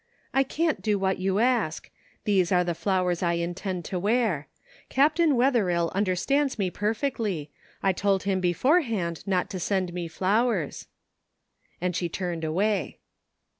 "I 0.33 0.41
can't 0.41 0.81
do 0.81 0.97
what 0.97 1.19
you 1.19 1.37
ask. 1.37 1.91
These 2.23 2.51
are 2.51 2.63
the 2.63 2.73
flowers 2.73 3.21
I 3.21 3.33
intend 3.33 3.85
to 3.85 3.99
wear. 3.99 4.47
Captain 4.89 5.35
Wetherill 5.35 5.91
understands 5.93 6.57
me 6.57 6.71
perfectly. 6.71 7.51
I 7.83 7.93
told 7.93 8.23
him 8.23 8.39
beforehand 8.41 9.21
not 9.27 9.47
to 9.51 9.59
send 9.59 9.93
me 9.93 10.07
flowers." 10.07 10.87
And 11.79 11.95
she 11.95 12.09
turned 12.09 12.43
away. 12.43 12.97